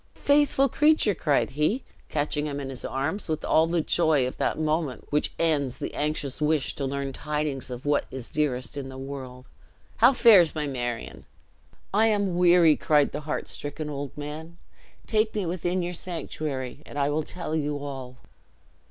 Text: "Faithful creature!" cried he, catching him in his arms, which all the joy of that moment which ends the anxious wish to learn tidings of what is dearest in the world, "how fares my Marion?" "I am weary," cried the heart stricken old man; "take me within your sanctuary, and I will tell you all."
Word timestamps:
"Faithful 0.15 0.67
creature!" 0.67 1.13
cried 1.13 1.51
he, 1.51 1.83
catching 2.09 2.47
him 2.47 2.59
in 2.59 2.71
his 2.71 2.83
arms, 2.83 3.27
which 3.29 3.43
all 3.43 3.67
the 3.67 3.81
joy 3.81 4.25
of 4.25 4.35
that 4.37 4.57
moment 4.57 5.05
which 5.11 5.31
ends 5.37 5.77
the 5.77 5.93
anxious 5.93 6.41
wish 6.41 6.73
to 6.73 6.87
learn 6.87 7.13
tidings 7.13 7.69
of 7.69 7.85
what 7.85 8.05
is 8.09 8.27
dearest 8.27 8.75
in 8.75 8.89
the 8.89 8.97
world, 8.97 9.47
"how 9.97 10.11
fares 10.11 10.55
my 10.55 10.65
Marion?" 10.65 11.23
"I 11.93 12.07
am 12.07 12.35
weary," 12.35 12.75
cried 12.75 13.11
the 13.11 13.19
heart 13.29 13.47
stricken 13.47 13.91
old 13.91 14.17
man; 14.17 14.57
"take 15.05 15.35
me 15.35 15.45
within 15.45 15.83
your 15.83 15.93
sanctuary, 15.93 16.81
and 16.83 16.97
I 16.97 17.11
will 17.11 17.21
tell 17.21 17.55
you 17.55 17.77
all." 17.77 18.17